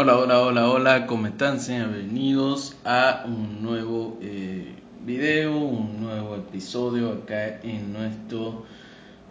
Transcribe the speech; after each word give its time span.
Hola, 0.00 0.16
hola, 0.16 0.42
hola, 0.42 0.70
hola, 0.70 1.06
¿cómo 1.08 1.26
están? 1.26 1.58
Sean 1.58 1.92
bienvenidos 1.92 2.76
a 2.84 3.24
un 3.26 3.60
nuevo 3.64 4.16
eh, 4.22 4.76
video, 5.04 5.58
un 5.58 6.00
nuevo 6.00 6.36
episodio 6.36 7.10
acá 7.10 7.58
en 7.64 7.94
nuestro 7.94 8.64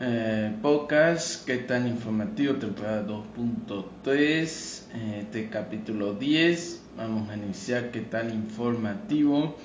eh, 0.01 0.53
podcast. 0.61 1.45
¿Qué 1.45 1.59
tan 1.59 1.88
informativo? 1.88 2.55
Temporada 2.55 3.07
2.3, 3.07 4.11
eh, 4.11 5.19
este 5.21 5.48
capítulo 5.50 6.16
10. 6.16 6.81
Vamos 6.97 7.29
a 7.29 7.38
iniciar 7.38 7.91
qué 7.91 8.02
tan 8.02 8.29
informativo 8.29 9.55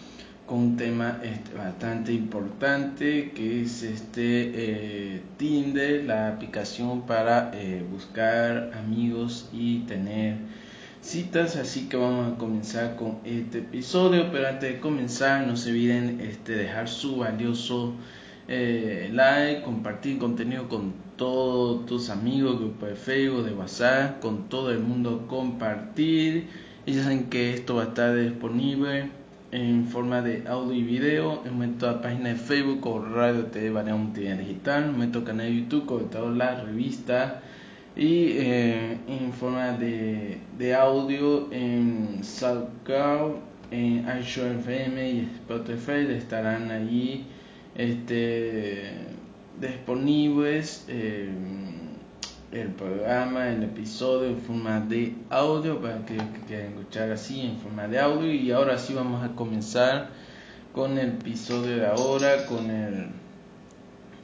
con 0.46 0.58
un 0.58 0.76
tema 0.76 1.18
este, 1.24 1.52
bastante 1.56 2.12
importante 2.12 3.32
que 3.32 3.62
es 3.62 3.82
este 3.82 5.20
Tinder, 5.36 6.04
la 6.04 6.28
aplicación 6.28 7.02
para 7.02 7.50
buscar 7.90 8.70
amigos 8.78 9.50
y 9.52 9.80
tener 9.80 10.61
citas, 11.02 11.56
así 11.56 11.88
que 11.88 11.96
vamos 11.96 12.32
a 12.32 12.38
comenzar 12.38 12.96
con 12.96 13.18
este 13.24 13.58
episodio, 13.58 14.30
pero 14.32 14.48
antes 14.48 14.74
de 14.74 14.80
comenzar 14.80 15.46
no 15.46 15.56
se 15.56 15.70
olviden 15.70 16.20
este, 16.20 16.52
dejar 16.52 16.88
su 16.88 17.16
valioso 17.18 17.94
eh, 18.48 19.10
like, 19.12 19.62
compartir 19.62 20.18
contenido 20.18 20.68
con 20.68 20.94
todos 21.16 21.86
tus 21.86 22.08
amigos, 22.08 22.58
grupo 22.58 22.86
de 22.86 22.94
Facebook, 22.94 23.44
de 23.44 23.52
WhatsApp, 23.52 24.20
con 24.20 24.48
todo 24.48 24.70
el 24.70 24.78
mundo 24.78 25.26
compartir. 25.28 26.48
Y 26.86 26.94
ya 26.94 27.02
saben 27.02 27.28
que 27.28 27.54
esto 27.54 27.76
va 27.76 27.82
a 27.82 27.86
estar 27.86 28.14
disponible 28.16 29.10
en 29.50 29.86
forma 29.86 30.22
de 30.22 30.44
audio 30.48 30.72
y 30.72 30.82
video 30.82 31.42
en 31.44 31.58
nuestra 31.58 32.00
página 32.00 32.30
de 32.30 32.36
Facebook 32.36 32.86
o 32.86 33.04
Radio 33.04 33.46
TV 33.46 33.70
Multimedia 33.92 34.36
Digital, 34.36 34.84
en 34.84 34.96
nuestro 34.98 35.24
canal 35.24 35.46
de 35.46 35.60
YouTube, 35.60 35.86
con 35.86 36.10
todas 36.10 36.36
las 36.36 36.64
revistas 36.64 37.34
y 37.94 38.38
eh, 38.38 38.98
en 39.06 39.32
forma 39.32 39.72
de, 39.72 40.38
de, 40.56 40.74
audio 40.74 41.52
en 41.52 42.20
SoundCloud, 42.22 43.34
en 43.70 44.08
FM 44.08 45.10
y 45.10 45.20
Spotify 45.34 46.06
estarán 46.10 46.70
allí 46.70 47.26
este, 47.74 48.92
disponibles 49.60 50.86
eh, 50.88 51.30
el 52.50 52.68
programa, 52.68 53.48
el 53.48 53.62
episodio 53.62 54.28
en 54.28 54.38
forma 54.38 54.80
de 54.80 55.14
audio 55.30 55.80
para 55.80 56.04
que 56.04 56.16
quieran 56.46 56.72
escuchar 56.72 57.10
así 57.10 57.40
en 57.42 57.58
forma 57.58 57.88
de 57.88 57.98
audio. 57.98 58.32
Y 58.32 58.50
ahora 58.52 58.78
sí 58.78 58.94
vamos 58.94 59.22
a 59.22 59.34
comenzar 59.34 60.10
con 60.72 60.98
el 60.98 61.10
episodio 61.10 61.76
de 61.76 61.86
ahora 61.86 62.46
con 62.46 62.70
el 62.70 63.06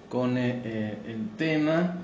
con 0.09 0.39
eh, 0.39 0.97
el 1.07 1.29
tema 1.37 1.99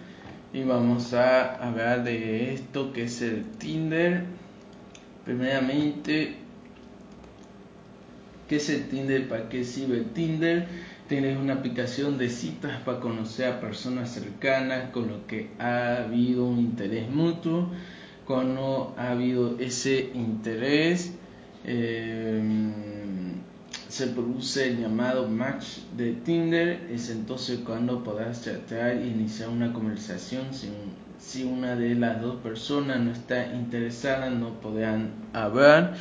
y 0.55 0.63
vamos 0.63 1.13
a 1.15 1.57
hablar 1.57 2.05
de 2.05 2.55
esto 2.55 2.93
que 2.93 3.05
es 3.05 3.21
el 3.23 3.45
Tinder. 3.59 4.25
Primeramente, 5.25 6.37
¿qué 8.49 8.57
es 8.57 8.71
el 8.71 8.89
Tinder? 8.89 9.29
¿Para 9.29 9.49
qué 9.49 9.65
sirve 9.65 9.97
el 9.99 10.05
Tinder? 10.11 10.69
Tienes 11.09 11.37
una 11.37 11.55
aplicación 11.55 12.19
de 12.19 12.31
citas 12.31 12.81
para 12.83 13.01
conocer 13.01 13.53
a 13.53 13.61
personas 13.61 14.11
cercanas 14.13 14.91
con 14.91 15.09
lo 15.09 15.27
que 15.27 15.51
ha 15.59 16.05
habido 16.05 16.47
un 16.47 16.61
interés 16.61 17.11
mutuo. 17.11 17.69
Cuando 18.25 18.95
ha 18.97 19.11
habido 19.11 19.59
ese 19.59 20.13
interés, 20.15 21.15
eh, 21.65 22.41
se 23.95 24.09
produce 24.09 24.71
el 24.71 24.81
llamado 24.81 25.29
match 25.29 25.79
de 25.97 26.15
Tinder, 26.15 26.89
es 26.91 27.11
entonces 27.11 27.61
cuando 27.65 28.03
podrás 28.03 28.41
tratar 28.41 28.97
e 28.97 29.07
iniciar 29.07 29.51
una 29.51 29.73
conversación 29.73 30.53
si, 30.53 30.69
si 31.21 31.45
una 31.45 31.77
de 31.77 31.95
las 31.95 32.21
dos 32.21 32.41
personas 32.43 32.99
no 32.99 33.13
está 33.13 33.55
interesada, 33.55 34.31
no 34.31 34.61
podrán 34.61 35.13
hablar. 35.33 35.95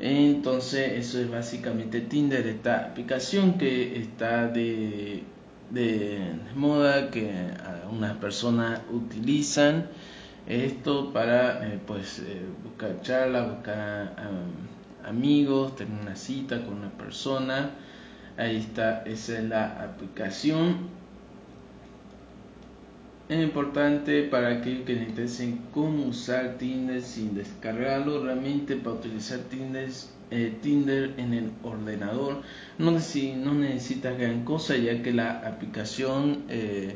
Entonces 0.00 0.92
eso 0.94 1.20
es 1.20 1.30
básicamente 1.30 2.00
Tinder, 2.00 2.46
esta 2.46 2.86
aplicación 2.86 3.58
que 3.58 4.00
está 4.00 4.48
de, 4.48 5.22
de 5.68 6.32
moda, 6.56 7.10
que 7.10 7.30
algunas 7.62 8.16
personas 8.16 8.80
utilizan 8.90 9.88
esto 10.46 11.12
para 11.12 11.68
eh, 11.68 11.78
pues 11.86 12.20
eh, 12.20 12.40
buscar 12.64 13.02
charlas, 13.02 13.50
buscar... 13.50 14.16
Um, 14.16 14.77
amigos, 15.04 15.76
tener 15.76 16.00
una 16.00 16.16
cita 16.16 16.64
con 16.64 16.74
una 16.78 16.90
persona. 16.90 17.70
Ahí 18.36 18.56
está, 18.56 19.02
esa 19.02 19.38
es 19.38 19.44
la 19.44 19.82
aplicación. 19.82 20.98
Es 23.28 23.42
importante 23.42 24.22
para 24.22 24.48
aquellos 24.48 24.86
que 24.86 24.94
necesiten 24.94 25.60
cómo 25.74 26.06
usar 26.06 26.56
Tinder 26.56 27.02
sin 27.02 27.34
descargarlo. 27.34 28.24
Realmente 28.24 28.76
para 28.76 28.96
utilizar 28.96 29.40
Tinder, 29.50 29.90
eh, 30.30 30.56
Tinder 30.62 31.12
en 31.18 31.34
el 31.34 31.50
ordenador 31.62 32.42
no, 32.78 32.90
no 32.92 33.54
necesitas 33.54 34.18
gran 34.18 34.44
cosa 34.44 34.76
ya 34.76 35.02
que 35.02 35.12
la 35.12 35.40
aplicación 35.40 36.44
eh, 36.48 36.94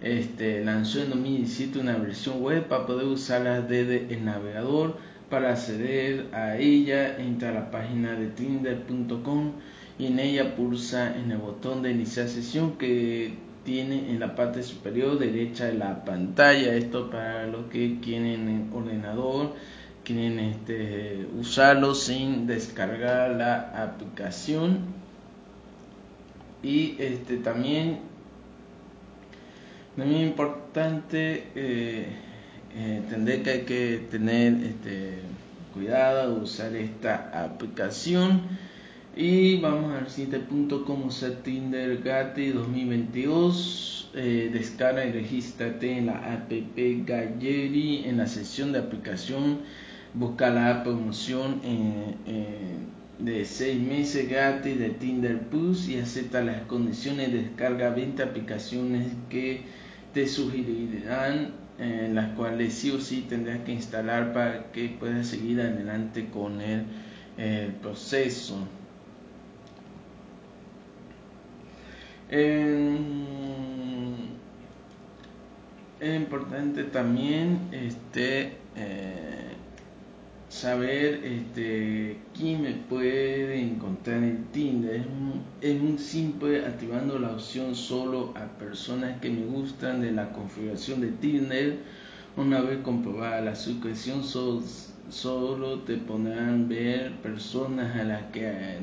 este, 0.00 0.64
lanzó 0.64 1.02
en 1.02 1.10
2017 1.10 1.78
una 1.78 1.96
versión 1.96 2.42
web 2.42 2.68
para 2.68 2.86
poder 2.86 3.06
usarla 3.06 3.60
desde 3.60 4.14
el 4.14 4.24
navegador 4.24 4.98
para 5.34 5.50
acceder 5.50 6.28
a 6.32 6.56
ella, 6.58 7.18
entra 7.18 7.48
a 7.48 7.52
la 7.52 7.70
página 7.72 8.12
de 8.12 8.28
tinder.com 8.28 9.50
y 9.98 10.06
en 10.06 10.20
ella 10.20 10.54
pulsa 10.54 11.12
en 11.16 11.32
el 11.32 11.38
botón 11.38 11.82
de 11.82 11.90
iniciar 11.90 12.28
sesión 12.28 12.78
que 12.78 13.34
tiene 13.64 14.12
en 14.12 14.20
la 14.20 14.36
parte 14.36 14.62
superior 14.62 15.18
derecha 15.18 15.64
de 15.64 15.74
la 15.74 16.04
pantalla. 16.04 16.76
Esto 16.76 17.10
para 17.10 17.48
los 17.48 17.66
que 17.66 17.98
quieren 17.98 18.70
ordenador, 18.72 19.54
quieren 20.04 20.38
este, 20.38 21.26
usarlo 21.36 21.96
sin 21.96 22.46
descargar 22.46 23.32
la 23.32 23.82
aplicación. 23.82 24.82
Y 26.62 26.94
este 27.00 27.38
también, 27.38 27.98
muy 29.96 30.14
importante, 30.14 31.48
eh, 31.56 32.06
entender 32.76 33.42
que 33.42 33.50
hay 33.50 33.60
que 33.60 34.06
tener 34.10 34.54
este, 34.64 35.18
cuidado 35.72 36.34
de 36.34 36.42
usar 36.42 36.74
esta 36.74 37.30
aplicación. 37.44 38.42
Y 39.16 39.60
vamos 39.60 39.94
al 39.94 40.08
siguiente 40.08 40.40
punto 40.40 40.84
como 40.84 41.06
usar 41.06 41.30
Tinder 41.44 42.02
Gatti 42.02 42.48
2022 42.48 44.10
eh, 44.16 44.50
descarga 44.52 45.04
y 45.04 45.10
regístrate 45.10 45.98
en 45.98 46.06
la 46.06 46.34
app 46.34 46.50
Galleri 46.50 48.04
en 48.06 48.16
la 48.18 48.26
sección 48.26 48.72
de 48.72 48.78
aplicación. 48.78 49.60
Busca 50.14 50.50
la 50.50 50.84
promoción 50.84 51.60
de 53.18 53.44
6 53.44 53.82
meses 53.82 54.28
gratis 54.28 54.78
de 54.78 54.90
Tinder 54.90 55.40
Plus 55.48 55.88
y 55.88 55.98
acepta 55.98 56.42
las 56.42 56.62
condiciones 56.62 57.32
de 57.32 57.42
descarga 57.42 57.90
20 57.90 58.22
aplicaciones 58.22 59.08
que 59.28 59.62
te 60.12 60.28
sugerirán 60.28 61.63
en 61.78 62.14
las 62.14 62.34
cuales 62.34 62.74
sí 62.74 62.90
o 62.90 63.00
sí 63.00 63.26
tendrás 63.28 63.60
que 63.60 63.72
instalar 63.72 64.32
para 64.32 64.70
que 64.72 64.88
puedas 64.88 65.26
seguir 65.26 65.60
adelante 65.60 66.28
con 66.28 66.60
el, 66.60 66.84
proceso. 67.82 68.58
es 76.00 76.16
importante 76.16 76.84
también 76.84 77.68
este 77.72 78.52
eh, 78.76 79.43
saber 80.54 81.20
este, 81.24 82.16
quién 82.32 82.62
me 82.62 82.74
puede 82.74 83.60
encontrar 83.60 84.22
en 84.22 84.44
Tinder. 84.52 85.04
Es 85.60 85.80
muy, 85.80 85.98
simple 85.98 86.64
activando 86.64 87.18
la 87.18 87.32
opción 87.32 87.74
solo 87.74 88.32
a 88.36 88.46
personas 88.56 89.20
que 89.20 89.30
me 89.30 89.44
gustan 89.46 90.00
de 90.00 90.12
la 90.12 90.32
configuración 90.32 91.00
de 91.00 91.08
Tinder. 91.08 91.78
Una 92.36 92.60
vez 92.60 92.78
comprobada 92.84 93.40
la 93.40 93.56
suscripción, 93.56 94.22
solo, 94.22 94.62
solo 95.10 95.80
te 95.80 95.96
pondrán 95.96 96.68
ver 96.68 97.16
personas 97.16 97.96
a 97.96 98.04
las 98.04 98.22
que, 98.30 98.46
eh, 98.46 98.78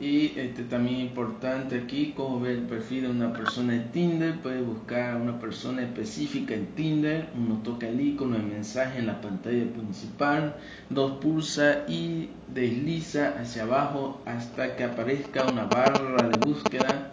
Y 0.00 0.38
este, 0.38 0.62
también 0.62 1.00
importante 1.00 1.76
aquí, 1.76 2.12
como 2.16 2.38
ver 2.38 2.58
el 2.58 2.62
perfil 2.62 3.02
de 3.02 3.10
una 3.10 3.32
persona 3.32 3.74
en 3.74 3.90
Tinder, 3.90 4.40
puedes 4.40 4.64
buscar 4.64 5.14
a 5.14 5.16
una 5.16 5.40
persona 5.40 5.82
específica 5.82 6.54
en 6.54 6.66
Tinder, 6.66 7.28
uno 7.36 7.60
toca 7.64 7.88
el 7.88 8.00
icono 8.00 8.36
de 8.36 8.44
mensaje 8.44 9.00
en 9.00 9.08
la 9.08 9.20
pantalla 9.20 9.64
principal, 9.72 10.54
dos 10.88 11.18
pulsa 11.20 11.84
y 11.88 12.30
desliza 12.54 13.40
hacia 13.40 13.64
abajo 13.64 14.22
hasta 14.24 14.76
que 14.76 14.84
aparezca 14.84 15.50
una 15.50 15.64
barra 15.64 16.28
de 16.28 16.46
búsqueda. 16.46 17.10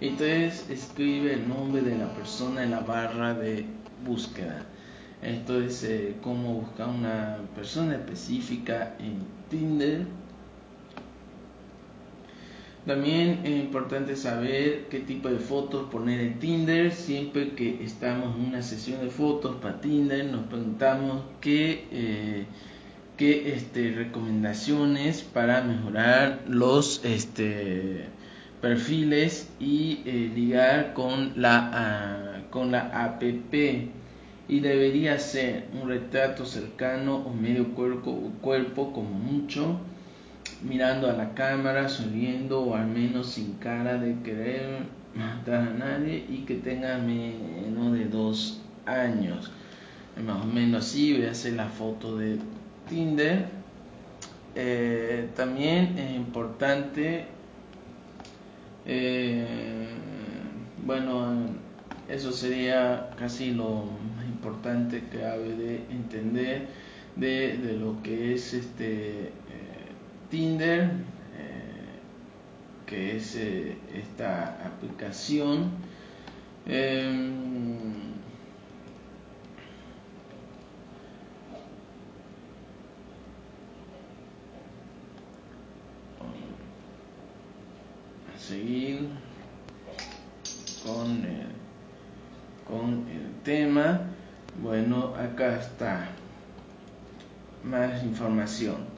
Entonces 0.00 0.64
escribe 0.70 1.34
el 1.34 1.48
nombre 1.48 1.82
de 1.82 1.98
la 1.98 2.14
persona 2.14 2.62
en 2.62 2.70
la 2.70 2.80
barra 2.80 3.34
de 3.34 3.66
búsqueda. 4.06 4.64
Esto 5.22 5.60
es 5.60 5.82
eh, 5.82 6.14
cómo 6.22 6.54
buscar 6.60 6.88
una 6.88 7.38
persona 7.56 7.96
específica 7.96 8.94
en 9.00 9.24
Tinder 9.50 10.06
también 12.88 13.40
es 13.44 13.50
importante 13.50 14.16
saber 14.16 14.86
qué 14.88 15.00
tipo 15.00 15.28
de 15.28 15.38
fotos 15.38 15.90
poner 15.90 16.20
en 16.20 16.38
Tinder. 16.38 16.90
Siempre 16.90 17.50
que 17.50 17.84
estamos 17.84 18.34
en 18.34 18.46
una 18.46 18.62
sesión 18.62 19.02
de 19.02 19.10
fotos 19.10 19.56
para 19.56 19.78
Tinder, 19.82 20.24
nos 20.24 20.46
preguntamos 20.46 21.22
qué, 21.42 21.86
eh, 21.92 22.46
qué 23.18 23.54
este, 23.54 23.92
recomendaciones 23.92 25.20
para 25.20 25.60
mejorar 25.60 26.40
los 26.48 27.04
este, 27.04 28.06
perfiles 28.62 29.50
y 29.60 30.00
eh, 30.06 30.32
ligar 30.34 30.94
con 30.94 31.34
la, 31.36 31.70
ah, 31.74 32.40
con 32.48 32.72
la 32.72 33.04
app. 33.04 33.22
Y 33.22 34.60
debería 34.60 35.18
ser 35.18 35.66
un 35.78 35.90
retrato 35.90 36.46
cercano 36.46 37.16
o 37.16 37.34
medio 37.34 37.74
cuerpo, 37.74 38.32
cuerpo 38.40 38.94
como 38.94 39.10
mucho 39.10 39.78
mirando 40.62 41.08
a 41.08 41.12
la 41.12 41.34
cámara, 41.34 41.88
sonriendo 41.88 42.62
o 42.62 42.74
al 42.74 42.86
menos 42.86 43.28
sin 43.28 43.54
cara 43.54 43.98
de 43.98 44.20
querer 44.22 44.80
matar 45.14 45.68
a 45.68 45.74
nadie 45.74 46.24
y 46.28 46.38
que 46.46 46.56
tenga 46.56 46.98
menos 46.98 47.92
de 47.92 48.06
dos 48.06 48.60
años. 48.86 49.50
Más 50.24 50.42
o 50.42 50.46
menos 50.46 50.86
así, 50.86 51.12
voy 51.14 51.26
a 51.26 51.30
hacer 51.30 51.54
la 51.54 51.68
foto 51.68 52.16
de 52.16 52.38
Tinder. 52.88 53.46
Eh, 54.54 55.28
también 55.36 55.96
es 55.96 56.16
importante, 56.16 57.26
eh, 58.86 59.88
bueno, 60.84 61.46
eso 62.08 62.32
sería 62.32 63.10
casi 63.16 63.52
lo 63.52 63.84
más 64.16 64.26
importante 64.26 65.04
que 65.12 65.24
habe 65.24 65.54
de 65.54 65.76
entender 65.90 66.66
de, 67.14 67.58
de 67.58 67.74
lo 67.74 68.02
que 68.02 68.34
es 68.34 68.54
este 68.54 69.30
Tinder, 70.30 70.82
eh, 70.84 72.00
que 72.86 73.16
es 73.16 73.34
eh, 73.36 73.76
esta 73.94 74.58
aplicación. 74.64 75.70
Em, 76.66 77.78
a 88.34 88.38
seguir 88.38 89.08
con 90.84 91.24
el, 91.24 91.46
con 92.66 93.08
el 93.08 93.42
tema. 93.44 94.02
Bueno, 94.62 95.14
acá 95.14 95.58
está 95.58 96.08
más 97.64 98.02
información. 98.02 98.97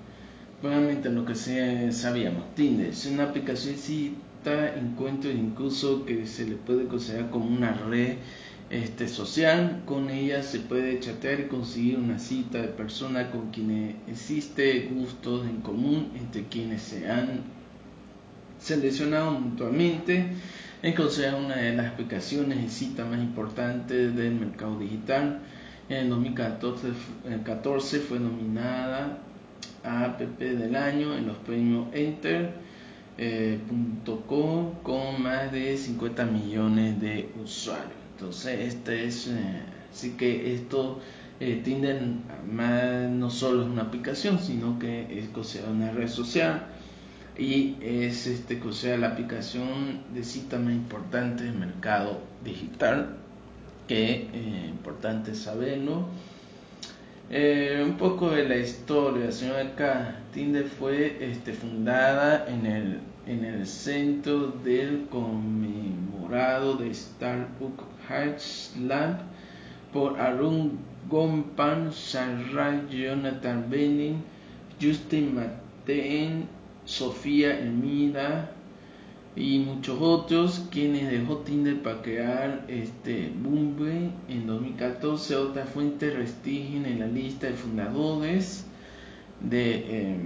Nuevamente 0.63 1.09
lo 1.09 1.25
que 1.25 1.35
sabíamos, 1.35 2.55
Tinder 2.55 2.89
es 2.89 3.07
una 3.07 3.25
aplicación 3.25 3.77
cita, 3.77 4.75
encuentro 4.77 5.31
incluso 5.31 6.05
que 6.05 6.27
se 6.27 6.47
le 6.47 6.57
puede 6.57 6.87
considerar 6.87 7.31
como 7.31 7.47
una 7.47 7.73
red 7.73 8.17
este, 8.69 9.09
social. 9.09 9.83
Con 9.87 10.11
ella 10.11 10.43
se 10.43 10.61
puede 10.61 11.01
chatear 11.01 11.41
y 11.41 11.45
conseguir 11.45 11.99
una 11.99 12.19
cita 12.19 12.61
de 12.61 12.69
persona 12.69 13.31
con 13.31 13.51
quienes 13.51 13.95
existe 14.07 14.91
gustos 14.93 15.47
en 15.47 15.63
común 15.63 16.13
entre 16.15 16.45
quienes 16.45 16.83
se 16.83 17.11
han 17.11 17.41
seleccionado 18.59 19.31
mutuamente. 19.33 20.27
Es 20.83 20.95
considerada 20.95 21.39
una 21.39 21.57
de 21.57 21.75
las 21.75 21.93
aplicaciones 21.93 22.63
de 22.63 22.69
cita 22.69 23.07
más 23.07 23.19
importantes 23.19 24.15
del 24.15 24.35
mercado 24.35 24.79
digital. 24.79 25.41
En 25.89 26.11
2014 26.11 27.99
fue 28.01 28.21
nominada 28.21 29.21
app 29.83 30.21
del 30.21 30.77
año 30.77 31.17
en 31.17 31.27
los 31.27 31.37
premios 31.39 31.87
Enter.com 31.93 32.61
eh, 33.19 33.59
con 34.83 35.23
más 35.23 35.53
de 35.53 35.77
50 35.77 36.25
millones 36.25 37.01
de 37.01 37.31
usuarios. 37.43 37.93
Entonces, 38.13 38.75
este 38.75 39.05
es, 39.07 39.29
eh, 39.29 39.63
así 39.91 40.13
que 40.13 40.55
esto 40.55 41.01
eh, 41.41 41.61
Tinder 41.65 42.01
no 43.11 43.31
solo 43.31 43.63
es 43.63 43.69
una 43.69 43.83
aplicación, 43.83 44.39
sino 44.39 44.79
que 44.79 45.19
es 45.19 45.29
considerada 45.31 45.73
una 45.73 45.91
red 45.93 46.09
social 46.09 46.67
y 47.39 47.77
es 47.81 48.27
este 48.27 48.59
considerada 48.59 49.01
la 49.01 49.09
aplicación 49.15 50.03
de 50.13 50.23
cita 50.25 50.59
más 50.59 50.75
importante 50.75 51.45
del 51.45 51.55
mercado 51.55 52.21
digital, 52.45 53.17
que 53.89 54.29
es 54.33 54.69
importante 54.69 55.35
saberlo 55.35 56.07
eh, 57.31 57.83
un 57.85 57.97
poco 57.97 58.31
de 58.31 58.49
la 58.49 58.57
historia, 58.57 59.31
señor 59.31 59.59
acá. 59.59 60.17
Tinder 60.33 60.65
fue 60.65 61.17
este, 61.21 61.53
fundada 61.53 62.47
en 62.49 62.67
el, 62.67 63.01
en 63.27 63.45
el 63.45 63.67
centro 63.67 64.49
del 64.65 65.07
conmemorado 65.11 66.75
de 66.77 66.93
Starbucks 66.93 67.85
Heights 68.09 68.75
por 69.93 70.21
Arun 70.21 70.79
Gompan, 71.09 71.93
Sarah 71.93 72.89
Jonathan 72.91 73.71
Benning, 73.71 74.23
Justin 74.81 75.35
Mateen, 75.35 76.49
Sofía 76.85 77.59
Elmira, 77.61 78.51
y 79.37 79.61
muchos 79.61 79.99
otros 80.01 80.67
quienes 80.71 81.11
dejó 81.11 81.39
Tinder 81.39 81.83
para 81.83 82.03
crear 82.03 82.65
este 82.69 83.33
Bumble 83.43 84.11
en 84.29 84.47
2014 84.47 85.37
otra 85.37 85.67
fuente 85.67 86.11
restringen 86.11 86.85
en 86.85 87.01
la 87.01 87.07
lista 87.07 87.47
de 87.47 87.55
fundadores 87.55 88.67
de, 89.41 89.85
eh, 89.87 90.17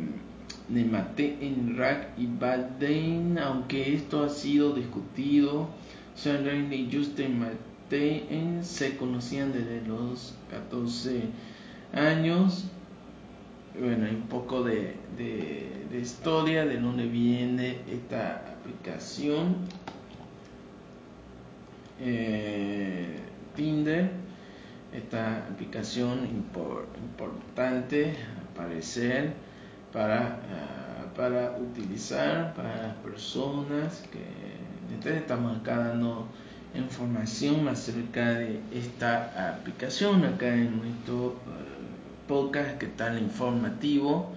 de 0.68 0.84
Mate 0.84 1.36
y 2.16 2.26
Baden 2.26 3.38
aunque 3.38 3.94
esto 3.94 4.22
ha 4.22 4.30
sido 4.30 4.72
discutido 4.72 5.68
Sean 6.14 6.72
y 6.72 6.88
Justin 6.92 7.38
Mate 7.40 7.64
se 8.62 8.96
conocían 8.96 9.52
desde 9.52 9.82
los 9.86 10.34
14 10.50 11.22
años. 11.92 12.64
Bueno, 13.78 14.06
hay 14.06 14.14
un 14.14 14.28
poco 14.28 14.62
de, 14.62 14.96
de, 15.16 16.00
historia 16.00 16.64
de 16.64 16.78
dónde 16.80 17.06
viene 17.06 17.78
esta 17.88 18.53
aplicación. 18.64 19.56
Eh, 22.00 23.16
Tinder, 23.54 24.10
esta 24.92 25.38
aplicación 25.46 26.26
importante 26.26 28.16
aparecer 28.50 29.34
para, 29.92 30.40
ah, 30.50 31.12
para 31.14 31.56
utilizar 31.58 32.52
para 32.54 32.76
las 32.88 32.96
personas 32.96 34.02
que 34.10 34.24
entonces 34.92 35.22
estamos 35.22 35.56
acá 35.58 35.78
dando 35.78 36.26
información 36.74 37.68
acerca 37.68 38.32
de 38.32 38.60
esta 38.72 39.54
aplicación 39.54 40.24
acá 40.24 40.52
en 40.54 40.78
nuestro 40.78 41.36
podcast 42.26 42.78
que 42.78 42.86
tal 42.86 43.20
informativo. 43.20 44.32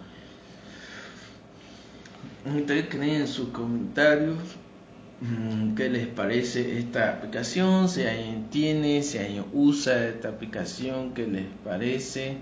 Ustedes 2.56 2.88
creen 2.90 3.28
sus 3.28 3.50
comentarios 3.50 4.38
mm, 5.22 5.76
qué 5.76 5.90
les 5.90 6.08
parece 6.08 6.78
esta 6.80 7.12
aplicación, 7.12 7.90
si 7.90 8.04
alguien 8.04 8.50
tiene, 8.50 9.04
si 9.04 9.18
alguien 9.18 9.46
usa 9.54 10.08
esta 10.08 10.30
aplicación, 10.30 11.14
qué 11.14 11.28
les 11.28 11.48
parece, 11.64 12.38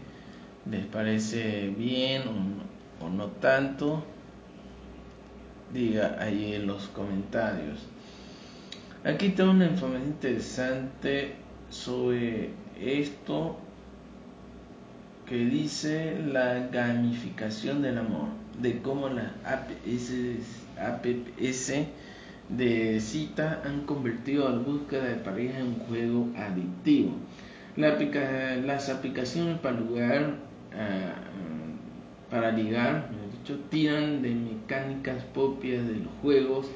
les 0.69 0.85
parece 0.85 1.73
bien 1.77 2.23
o 3.01 3.09
no, 3.09 3.27
tanto. 3.27 4.03
Diga 5.73 6.17
ahí 6.19 6.53
en 6.53 6.67
los 6.67 6.87
comentarios. 6.89 7.79
Aquí 9.03 9.29
tengo 9.29 9.51
una 9.51 9.65
información 9.65 10.07
interesante 10.09 11.35
sobre 11.69 12.51
esto 12.79 13.57
que 15.25 15.37
dice 15.37 16.19
la 16.25 16.67
gamificación 16.71 17.81
del 17.81 17.97
amor, 17.97 18.29
de 18.61 18.81
cómo 18.81 19.09
las 19.09 19.31
APS, 19.43 20.13
de 22.49 22.99
cita 22.99 23.61
han 23.65 23.81
convertido 23.85 24.49
la 24.49 24.57
búsqueda 24.57 25.05
de 25.05 25.15
pareja 25.15 25.59
en 25.59 25.67
un 25.67 25.79
juego 25.79 26.27
adictivo. 26.37 27.13
las 27.75 28.89
aplicaciones 28.89 29.59
para 29.59 29.79
lugar, 29.79 30.35
ah, 30.73 31.15
para 32.29 32.51
ligar, 32.51 33.09
dicho, 33.45 33.59
tiran 33.69 34.21
de 34.21 34.33
mecánicas 34.33 35.23
propias 35.33 35.85
de 35.87 35.95
los 35.95 36.13
juegos 36.21 36.67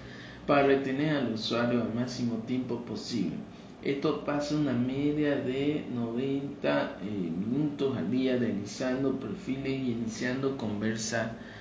para 0.46 0.64
retener 0.64 1.16
al 1.16 1.34
usuario 1.34 1.82
al 1.82 1.94
máximo 1.94 2.38
tiempo 2.48 2.82
posible. 2.82 3.36
Esto 3.84 4.26
pasa 4.26 4.56
una 4.56 4.74
media 4.74 5.38
de 5.38 5.86
90 5.94 6.98
eh, 7.02 7.06
minutos 7.06 7.96
al 7.96 8.12
día 8.12 8.36
realizando 8.38 9.20
perfiles 9.20 9.72
y 9.72 9.92
iniciando 9.92 10.58
conversaciones. 10.58 11.59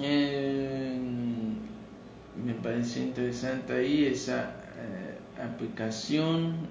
Eh, 0.00 0.98
me 2.42 2.54
parece 2.54 3.00
interesante 3.00 3.74
ahí 3.74 4.06
esa 4.06 4.54
eh, 4.78 5.42
aplicación. 5.42 6.68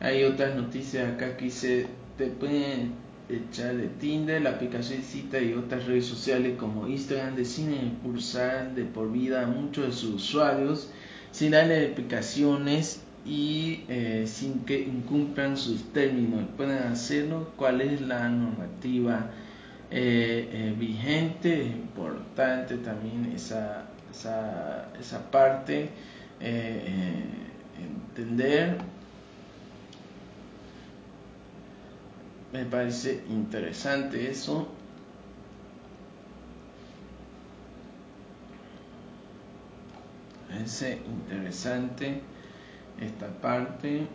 hay 0.00 0.24
otras 0.24 0.56
noticias 0.56 1.12
acá 1.12 1.36
que 1.36 1.50
se 1.50 1.86
te 2.16 2.28
pueden 2.28 2.92
echar 3.28 3.76
de 3.76 3.88
Tinder, 3.88 4.40
la 4.40 4.50
aplicación 4.50 5.00
de 5.00 5.04
cita 5.04 5.40
y 5.40 5.52
otras 5.52 5.86
redes 5.86 6.06
sociales 6.06 6.56
como 6.58 6.88
Instagram 6.88 7.36
deciden 7.36 7.74
impulsar 7.74 8.74
de 8.74 8.84
por 8.84 9.12
vida 9.12 9.42
a 9.42 9.46
muchos 9.46 9.86
de 9.86 9.92
sus 9.92 10.14
usuarios 10.14 10.90
sin 11.32 11.50
darle 11.50 11.84
explicaciones 11.84 13.03
y 13.24 13.84
eh, 13.88 14.24
sin 14.26 14.60
que 14.64 14.80
incumplan 14.80 15.56
sus 15.56 15.92
términos. 15.92 16.44
Pueden 16.56 16.78
hacerlo. 16.84 17.50
¿Cuál 17.56 17.80
es 17.80 18.00
la 18.00 18.28
normativa 18.28 19.30
eh, 19.90 20.48
eh, 20.52 20.74
vigente? 20.78 21.62
Es 21.62 21.68
importante 21.68 22.76
también 22.78 23.32
esa, 23.34 23.86
esa, 24.10 24.88
esa 25.00 25.30
parte. 25.30 25.90
entender 27.78 28.78
Me 32.52 32.64
parece 32.66 33.24
interesante 33.28 34.30
eso. 34.30 34.68
parece 40.48 41.00
interesante 41.04 42.22
esta 43.00 43.28
parte. 43.40 44.06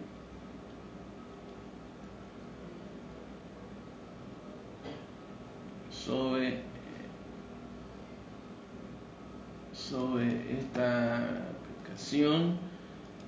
sobre 6.09 6.61
sobre 9.73 10.57
esta 10.59 11.17
aplicación 11.17 12.57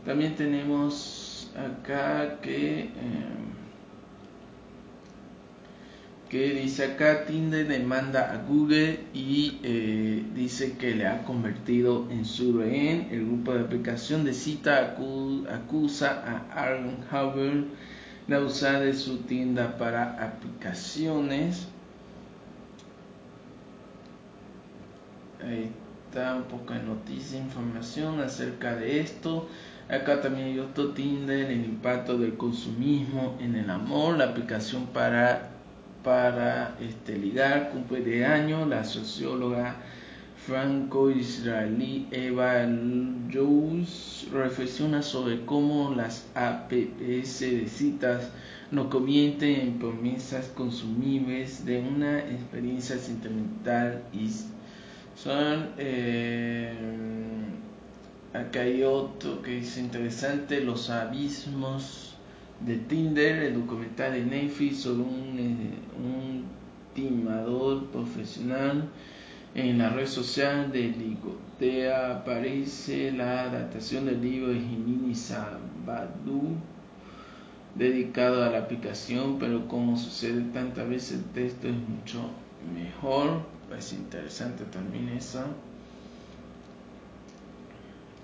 también 0.06 0.36
tenemos 0.36 1.52
acá 1.56 2.40
que 2.42 2.86
eh, 2.86 2.92
que 6.32 6.54
dice 6.54 6.86
acá 6.86 7.26
Tinder 7.26 7.68
demanda 7.68 8.32
a 8.32 8.38
Google 8.38 9.02
y 9.14 9.60
eh, 9.64 10.24
dice 10.34 10.78
que 10.78 10.96
le 10.96 11.06
ha 11.06 11.24
convertido 11.24 12.08
en 12.10 12.24
su 12.24 12.58
rehén. 12.58 13.10
El 13.12 13.26
grupo 13.26 13.54
de 13.54 13.60
aplicación 13.60 14.24
de 14.24 14.34
cita 14.34 14.96
acusa 15.50 16.24
a 16.26 16.58
Aaron 16.58 17.00
Howell 17.12 17.68
de 18.28 18.38
usar 18.42 18.80
de 18.80 18.94
su 18.94 19.24
tienda 19.24 19.78
para 19.78 20.26
aplicaciones. 20.26 21.68
Ahí 25.46 25.70
está 26.08 26.36
un 26.38 26.44
poco 26.44 26.74
de 26.74 26.82
noticia, 26.82 27.40
información 27.40 28.22
acerca 28.22 28.78
de 28.78 29.02
esto. 29.02 29.50
Acá 29.90 30.22
también 30.22 30.48
hay 30.48 30.60
otro 30.60 30.92
Tinder, 30.92 31.52
el 31.52 31.66
impacto 31.66 32.18
del 32.18 32.38
consumismo 32.38 33.38
en 33.42 33.56
el 33.56 33.70
amor, 33.70 34.18
la 34.18 34.30
aplicación 34.30 34.86
para 34.88 35.51
para 36.04 36.76
este, 36.80 37.18
ligar 37.18 37.72
cumple 37.72 38.02
de 38.02 38.26
año 38.26 38.66
la 38.66 38.84
socióloga 38.84 39.76
franco-israelí 40.46 42.08
Eva 42.12 42.66
Jones 43.32 44.28
reflexiona 44.32 45.04
sobre 45.04 45.46
cómo 45.46 45.94
las 45.96 46.26
APS 46.34 47.40
de 47.42 47.68
citas 47.68 48.32
nos 48.72 48.88
convierten 48.88 49.60
en 49.60 49.80
promesas 49.80 50.48
consumibles 50.56 51.64
de 51.66 51.80
una 51.80 52.20
experiencia 52.20 52.98
sentimental 52.98 54.02
y 54.14 54.30
son 55.16 55.70
eh, 55.78 56.74
acá 58.34 58.62
hay 58.62 58.82
otro 58.82 59.42
que 59.44 59.60
es 59.60 59.78
interesante 59.78 60.62
los 60.62 60.90
abismos 60.90 62.11
de 62.66 62.78
Tinder, 62.78 63.44
el 63.44 63.54
documental 63.56 64.14
de 64.14 64.26
Netflix 64.26 64.82
sobre 64.82 65.02
un, 65.02 65.36
eh, 65.40 65.74
un 65.98 66.44
timador 66.94 67.88
profesional 67.88 68.90
en 69.56 69.78
la 69.78 69.90
red 69.90 70.08
social 70.08 70.72
de 70.72 70.90
Ligotea. 70.90 72.18
Aparece 72.18 73.12
la 73.12 73.44
adaptación 73.44 74.06
del 74.06 74.22
libro 74.22 74.50
de 74.50 74.60
Jimini 74.60 75.16
Sabadú 75.16 76.56
dedicado 77.76 78.44
a 78.44 78.50
la 78.50 78.60
aplicación, 78.60 79.40
pero 79.40 79.68
como 79.68 79.98
sucede 79.98 80.42
tantas 80.54 80.88
veces 80.90 81.20
el 81.20 81.26
texto 81.26 81.68
es 81.68 81.76
mucho 81.76 82.30
mejor, 82.74 83.42
es 83.78 83.94
interesante 83.94 84.66
también 84.66 85.10
eso 85.10 85.46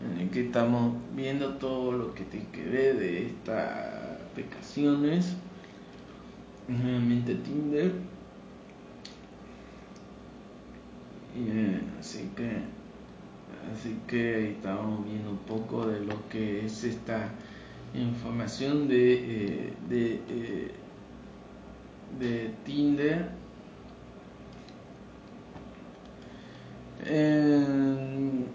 en 0.02 0.20
el 0.20 0.30
que 0.30 0.46
estamos 0.46 0.94
viendo 1.16 1.56
todo 1.56 1.92
lo 1.92 2.14
que 2.14 2.24
tiene 2.26 2.48
que 2.52 2.64
ver 2.64 3.00
de 3.00 3.28
esta 3.28 4.07
aplicaciones 4.38 5.36
nuevamente 6.68 7.34
Tinder. 7.36 7.92
Eh, 11.36 11.82
así 12.00 12.30
que 12.36 12.62
así 13.72 13.98
que 14.08 14.52
estamos 14.52 15.06
viendo 15.06 15.32
un 15.32 15.38
poco 15.40 15.88
de 15.88 16.02
lo 16.02 16.28
que 16.30 16.66
es 16.66 16.84
esta 16.84 17.30
información 17.96 18.88
de 18.88 19.14
eh, 19.14 19.74
de, 19.90 20.14
eh, 20.30 20.72
de 22.20 22.54
Tinder. 22.64 23.30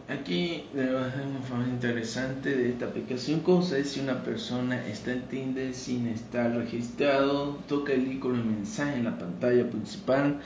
Aquí 0.09 0.67
una 0.75 1.41
forma 1.43 1.67
interesante 2.13 2.55
de 2.55 2.69
esta 2.69 2.87
aplicación. 2.87 3.41
¿Cómo 3.41 3.63
se 3.63 3.85
si 3.85 4.01
una 4.01 4.23
persona 4.23 4.87
está 4.87 5.13
en 5.13 5.23
Tinder 5.29 5.73
sin 5.73 6.07
estar 6.09 6.55
registrado? 6.55 7.59
Toca 7.67 7.95
el 7.95 8.13
icono 8.13 8.37
de 8.37 8.45
mensaje 8.45 8.99
en 8.99 9.05
la 9.05 9.19
pantalla 9.19 9.71
principal. 9.71 10.41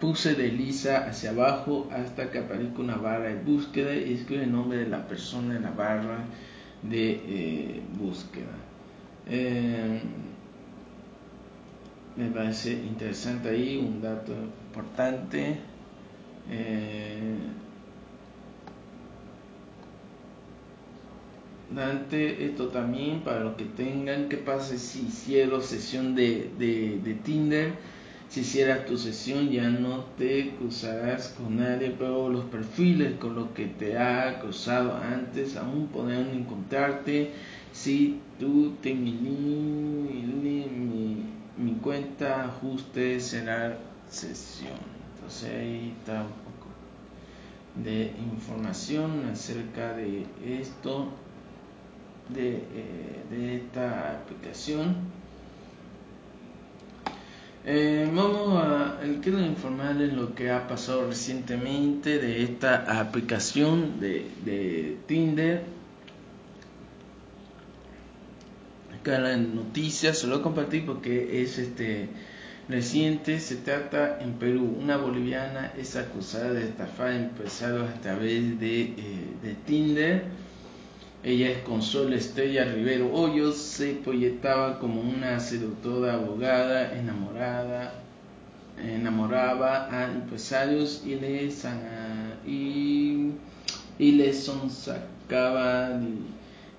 Puse 0.00 0.34
desliza 0.34 1.06
hacia 1.06 1.30
abajo 1.30 1.88
hasta 1.92 2.28
que 2.32 2.40
aparezca 2.40 2.80
una 2.80 2.96
barra 2.96 3.28
de 3.28 3.40
búsqueda 3.40 3.94
y 3.94 4.14
escribe 4.14 4.44
el 4.44 4.52
nombre 4.52 4.78
de 4.78 4.88
la 4.88 5.06
persona 5.06 5.54
en 5.54 5.62
la 5.62 5.70
barra 5.70 6.24
de 6.82 7.12
eh, 7.12 7.82
búsqueda. 7.96 8.56
Eh, 9.28 10.00
me 12.16 12.30
parece 12.30 12.72
interesante 12.72 13.48
ahí 13.48 13.76
un 13.76 14.02
dato 14.02 14.32
importante. 14.32 15.56
Eh, 16.50 17.36
Dante, 21.74 22.44
esto 22.44 22.68
también 22.68 23.20
para 23.20 23.40
los 23.40 23.56
que 23.56 23.64
tengan, 23.64 24.28
¿qué 24.28 24.36
pasa 24.36 24.76
si 24.76 25.06
hicieron 25.06 25.62
sesión 25.62 26.14
de, 26.14 26.50
de, 26.58 27.14
Tinder? 27.24 27.72
Si 28.28 28.40
hicieras 28.40 28.86
tu 28.86 28.96
sesión 28.96 29.50
ya 29.50 29.68
no 29.68 30.04
te 30.18 30.50
cruzarás 30.58 31.28
con 31.28 31.56
nadie, 31.58 31.94
pero 31.98 32.28
los 32.28 32.44
perfiles 32.46 33.14
con 33.18 33.34
los 33.34 33.48
que 33.50 33.66
te 33.66 33.98
ha 33.98 34.38
cruzado 34.40 34.96
antes 34.96 35.56
aún 35.56 35.88
podrán 35.88 36.30
encontrarte 36.30 37.30
si 37.72 38.20
tú 38.38 38.74
te 38.82 38.94
mi, 38.94 39.12
mi, 39.12 40.66
mi 41.56 41.72
cuenta 41.82 42.44
ajuste 42.44 43.20
será 43.20 43.78
sesión. 44.08 44.78
entonces 45.14 45.50
ahí 45.50 45.94
está 45.98 46.22
un 46.22 46.28
poco 46.28 46.68
de 47.84 48.12
información 48.34 49.26
acerca 49.30 49.94
de 49.94 50.26
esto 50.44 51.08
de, 52.28 52.56
eh, 52.56 53.22
de 53.30 53.56
esta 53.56 54.12
aplicación. 54.12 54.96
Eh, 57.64 58.10
vamos 58.12 58.60
a 58.60 58.98
quiero 59.22 59.40
informarles 59.40 60.12
lo 60.14 60.34
que 60.34 60.50
ha 60.50 60.66
pasado 60.66 61.06
recientemente 61.06 62.18
de 62.18 62.42
esta 62.42 63.00
aplicación 63.00 64.00
de, 64.00 64.26
de 64.44 64.96
Tinder. 65.06 65.62
Acá 68.98 69.20
la 69.20 69.36
noticia 69.36 70.12
se 70.12 70.26
lo 70.26 70.42
compartí 70.42 70.80
porque 70.80 71.42
es 71.42 71.58
este 71.58 72.08
reciente. 72.68 73.38
Se 73.38 73.56
trata 73.56 74.18
en 74.20 74.32
Perú. 74.34 74.76
Una 74.80 74.96
boliviana 74.96 75.72
es 75.78 75.94
acusada 75.96 76.52
de 76.52 76.64
estafar 76.64 77.12
empresarios 77.12 77.88
a 77.88 78.00
través 78.00 78.58
de, 78.58 78.82
eh, 78.82 78.94
de 79.42 79.54
Tinder 79.66 80.24
ella 81.24 81.50
es 81.50 81.58
Consuelo 81.58 82.16
Estrella 82.16 82.64
Rivero. 82.64 83.12
Hoyos, 83.12 83.56
se 83.56 83.94
proyectaba 83.94 84.78
como 84.78 85.00
una 85.00 85.38
seductora 85.38 86.14
abogada, 86.14 86.98
enamorada, 86.98 87.94
enamoraba 88.76 89.88
a 89.92 90.10
empresarios 90.10 91.02
y 91.06 91.14
les, 91.14 91.64
y, 92.46 93.30
y 93.98 94.12
les 94.12 94.50
sacaba 94.70 96.00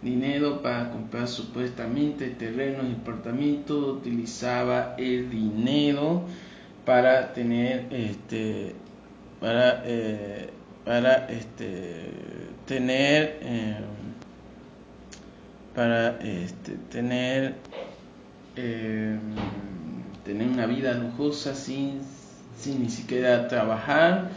dinero 0.01 0.61
para 0.61 0.91
comprar 0.91 1.27
supuestamente 1.29 2.27
terrenos 2.31 2.85
y 2.89 3.01
apartamentos, 3.01 3.97
utilizaba 3.99 4.95
el 4.97 5.29
dinero 5.29 6.23
para 6.85 7.31
tener 7.33 7.87
este 7.91 8.75
para 9.39 9.83
eh, 9.85 10.49
para 10.83 11.27
este 11.27 12.09
tener 12.65 13.39
eh, 13.41 13.77
para 15.75 16.19
este, 16.19 16.73
tener, 16.91 17.55
em, 18.55 19.19
tener 20.23 20.47
una 20.47 20.65
vida 20.65 20.93
lujosa 20.93 21.55
sin, 21.55 22.01
sin 22.57 22.83
ni 22.83 22.89
siquiera 22.89 23.47
trabajar. 23.47 24.29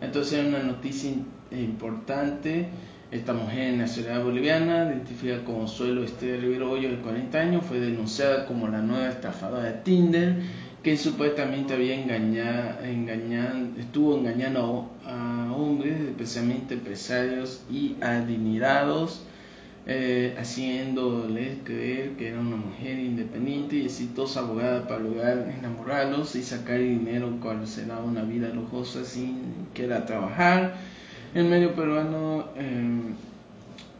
Entonces 0.00 0.40
es 0.40 0.46
una 0.46 0.62
noticia 0.62 1.12
importante. 1.52 2.68
Esta 3.10 3.34
mujer 3.34 3.74
nacional 3.74 4.24
boliviana, 4.24 4.86
identificada 4.86 5.44
como 5.44 5.68
Suelo 5.68 6.02
Estrella 6.02 6.40
Rivero 6.40 6.70
Hoyo 6.70 6.88
de 6.88 6.96
40 6.96 7.38
años, 7.38 7.64
fue 7.64 7.78
denunciada 7.78 8.46
como 8.46 8.68
la 8.68 8.80
nueva 8.80 9.10
estafadora 9.10 9.64
de 9.64 9.72
Tinder, 9.82 10.36
que 10.82 10.96
supuestamente 10.96 11.74
había 11.74 11.94
engañado, 11.94 12.82
engañado 12.84 13.68
estuvo 13.78 14.16
engañando 14.16 14.90
a 15.04 15.52
hombres, 15.54 16.00
especialmente 16.00 16.74
empresarios 16.74 17.62
y 17.70 17.96
adinerados 18.00 19.22
eh, 19.84 20.36
haciéndoles 20.38 21.58
creer 21.64 22.10
que 22.12 22.28
era 22.28 22.38
una 22.38 22.56
mujer 22.56 23.00
independiente 23.00 23.76
y 23.76 23.86
exitosa 23.86 24.40
abogada 24.40 24.86
para 24.86 25.00
lograr 25.00 25.52
enamorarlos 25.58 26.36
y 26.36 26.42
sacar 26.44 26.78
dinero 26.78 27.36
cuando 27.40 27.66
se 27.66 27.86
daba 27.86 28.04
una 28.04 28.22
vida 28.22 28.48
lujosa 28.50 29.04
sin 29.04 29.40
querer 29.74 30.06
trabajar. 30.06 30.76
El 31.34 31.46
medio 31.46 31.74
peruano 31.74 32.50
em, 32.56 33.14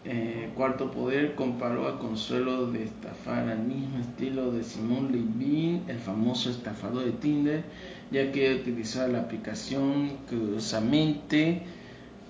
eh, 0.05 0.51
Cuarto 0.55 0.91
Poder 0.93 1.35
comparó 1.35 1.89
a 1.89 1.99
Consuelo 1.99 2.71
de 2.71 2.85
estafar 2.85 3.49
al 3.49 3.61
mismo 3.61 3.99
estilo 3.99 4.53
de 4.53 4.63
Simón 4.63 5.11
Levin, 5.11 5.83
el 5.89 5.99
famoso 5.99 6.51
estafador 6.51 7.07
de 7.07 7.13
Tinder, 7.13 7.65
ya 8.13 8.31
que 8.31 8.55
utilizaba 8.55 9.09
la 9.09 9.21
aplicación 9.21 10.11
curiosamente 10.29 11.63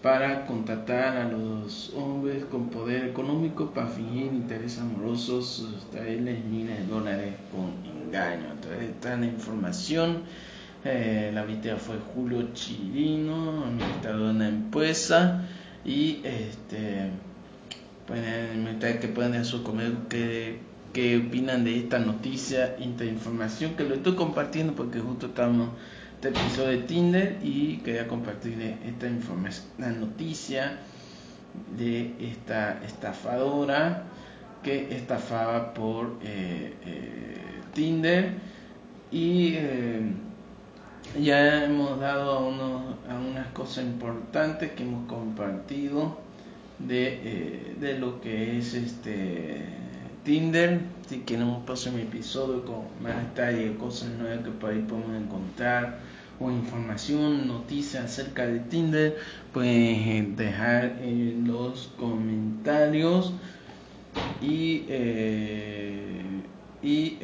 para 0.03 0.47
contratar 0.47 1.17
a 1.17 1.29
los 1.29 1.93
hombres 1.95 2.45
con 2.47 2.71
poder 2.71 3.05
económico 3.05 3.71
para 3.71 3.87
fingir 3.87 4.27
intereses 4.27 4.81
amorosos, 4.81 5.69
traerles 5.93 6.45
miles 6.45 6.79
de 6.79 6.87
dólares 6.87 7.35
con 7.53 7.73
engaño. 8.03 8.51
Entonces, 8.53 8.91
esta 8.91 9.17
la 9.17 9.27
información. 9.27 10.23
Eh, 10.85 11.31
la 11.33 11.45
víctima 11.45 11.77
fue 11.77 11.97
Julio 12.13 12.49
Chirino, 12.53 13.65
administrador 13.65 14.25
de 14.25 14.31
una 14.31 14.49
empresa. 14.49 15.47
Y 15.85 16.21
este, 16.25 17.11
pueden 18.07 18.79
que 19.01 19.09
pueden 19.09 19.35
en 19.35 19.45
su 19.45 19.63
comer 19.63 19.93
qué, 20.09 20.59
qué 20.93 21.19
opinan 21.19 21.63
de 21.63 21.79
esta 21.79 22.01
noticia, 22.01 22.77
esta 22.77 23.05
información 23.05 23.75
que 23.77 23.85
lo 23.85 23.95
estoy 23.95 24.17
compartiendo 24.17 24.75
porque 24.75 24.99
justo 24.99 25.27
estamos 25.27 25.71
este 26.23 26.39
episodio 26.39 26.69
de 26.69 26.79
Tinder 26.85 27.39
y 27.43 27.79
quería 27.79 28.07
compartir 28.07 28.79
esta 28.87 29.09
información, 29.09 29.67
la 29.79 29.91
noticia 29.91 30.79
de 31.77 32.15
esta 32.21 32.81
estafadora 32.85 34.05
que 34.63 34.95
estafaba 34.95 35.75
por 35.75 36.21
eh, 36.23 36.75
eh, 36.87 37.61
Tinder 37.75 38.35
y 39.11 39.55
eh, 39.57 40.13
ya 41.21 41.65
hemos 41.65 41.99
dado 41.99 42.39
a, 42.39 42.39
unas 43.19 43.49
cosas 43.53 43.85
importantes 43.85 44.71
que 44.75 44.85
hemos 44.85 45.09
compartido 45.09 46.21
de, 46.79 47.75
de 47.81 47.99
lo 47.99 48.21
que 48.21 48.59
es 48.59 48.75
este 48.75 49.67
Tinder, 50.25 50.81
si 51.09 51.21
quieren 51.21 51.49
un 51.49 51.65
próximo 51.65 51.99
episodio 51.99 52.65
con 52.65 52.83
más 53.03 53.17
detalle, 53.17 53.77
cosas 53.77 54.11
nuevas 54.11 54.45
que 54.45 54.51
por 54.51 54.71
ahí 54.71 54.85
podemos 54.89 55.21
encontrar 55.21 55.99
o 56.39 56.51
información, 56.51 57.47
noticias 57.49 58.05
acerca 58.05 58.47
de 58.47 58.61
Tinder, 58.61 59.17
pueden 59.53 60.37
dejar 60.37 60.99
en 61.03 61.47
los 61.47 61.93
comentarios. 61.99 63.33
Y, 64.41 64.85
eh, 64.89 66.23
y 66.83 67.19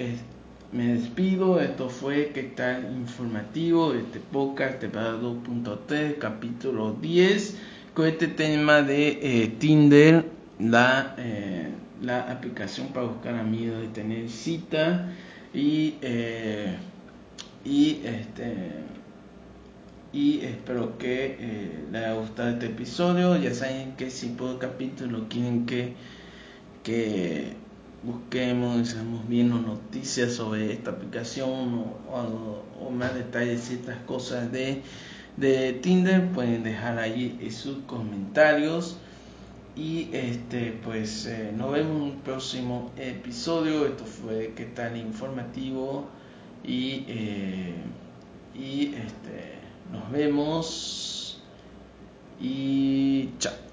me 0.73 0.95
despido. 0.95 1.61
Esto 1.61 1.89
fue 1.89 2.31
que 2.35 2.43
tal 2.43 2.95
informativo 2.97 3.95
este 3.95 4.21
podcast 4.21 4.81
de 4.81 4.91
2.3, 4.93 6.19
capítulo 6.19 6.93
10, 7.01 7.57
con 7.95 8.07
este 8.07 8.29
tema 8.29 8.83
de 8.83 9.19
eh, 9.23 9.49
Tinder, 9.59 10.25
la, 10.59 11.15
eh, 11.19 11.71
la 12.03 12.31
aplicación 12.31 12.89
para 12.89 13.07
buscar 13.07 13.35
amigos 13.35 13.85
y 13.85 13.89
tener 13.89 14.29
cita. 14.29 15.13
Y, 15.55 15.95
y 17.65 18.01
este 18.05 18.89
y 20.13 20.41
espero 20.41 20.97
que 20.97 21.37
eh, 21.39 21.85
les 21.93 22.03
haya 22.03 22.15
gustado 22.15 22.51
este 22.51 22.67
episodio. 22.67 23.37
Ya 23.37 23.53
saben 23.53 23.95
que 23.97 24.11
si 24.11 24.29
por 24.29 24.59
capítulo 24.59 25.27
quieren 25.29 25.67
que, 25.67 25.95
que 26.83 27.53
busquemos, 28.03 28.89
estamos 28.89 29.29
viendo 29.29 29.59
noticias 29.59 30.33
sobre 30.33 30.73
esta 30.73 30.93
aplicación 30.93 31.85
o, 32.11 32.91
más 32.91 33.15
detalles, 33.15 33.61
ciertas 33.61 33.99
cosas 34.07 34.51
de, 34.51 34.83
de 35.37 35.75
Tinder, 35.75 36.27
pueden 36.33 36.65
dejar 36.65 36.99
ahí 36.99 37.47
sus 37.51 37.79
comentarios. 37.87 38.99
Y 39.79 40.09
este 40.13 40.73
pues 40.83 41.27
eh, 41.27 41.53
nos 41.57 41.71
vemos 41.71 41.97
en 41.97 42.03
un 42.03 42.21
próximo 42.23 42.91
episodio. 42.97 43.87
Esto 43.87 44.05
fue 44.05 44.53
que 44.57 44.65
tan 44.65 44.97
informativo 44.97 46.07
y, 46.65 47.05
eh, 47.07 47.75
y 48.57 48.87
este 48.97 49.59
nos 49.93 50.11
vemos 50.11 51.41
y 52.41 53.31
chao. 53.39 53.68